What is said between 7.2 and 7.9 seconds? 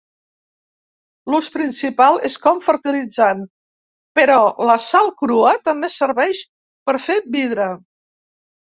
vidre.